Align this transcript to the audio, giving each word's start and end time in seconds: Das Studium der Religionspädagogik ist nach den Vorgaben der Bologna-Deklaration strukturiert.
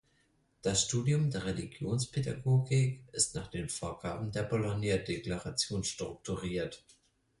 Das 0.63 0.85
Studium 0.85 1.29
der 1.29 1.45
Religionspädagogik 1.45 3.03
ist 3.11 3.35
nach 3.35 3.49
den 3.49 3.69
Vorgaben 3.69 4.31
der 4.31 4.41
Bologna-Deklaration 4.41 5.83
strukturiert. 5.83 6.83